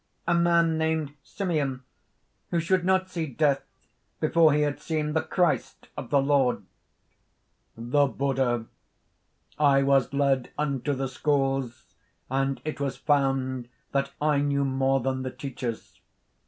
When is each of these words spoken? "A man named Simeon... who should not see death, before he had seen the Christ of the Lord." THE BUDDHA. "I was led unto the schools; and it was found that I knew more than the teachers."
"A 0.27 0.33
man 0.33 0.79
named 0.79 1.13
Simeon... 1.21 1.83
who 2.49 2.59
should 2.59 2.83
not 2.83 3.07
see 3.11 3.27
death, 3.27 3.61
before 4.19 4.51
he 4.51 4.61
had 4.61 4.79
seen 4.81 5.13
the 5.13 5.21
Christ 5.21 5.89
of 5.95 6.09
the 6.09 6.19
Lord." 6.19 6.65
THE 7.77 8.07
BUDDHA. 8.07 8.65
"I 9.59 9.83
was 9.83 10.11
led 10.11 10.49
unto 10.57 10.95
the 10.95 11.07
schools; 11.07 11.83
and 12.31 12.59
it 12.65 12.79
was 12.79 12.97
found 12.97 13.69
that 13.91 14.11
I 14.19 14.39
knew 14.39 14.65
more 14.65 15.01
than 15.01 15.21
the 15.21 15.29
teachers." 15.29 16.01